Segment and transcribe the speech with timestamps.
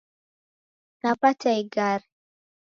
[1.01, 2.05] Napata ighare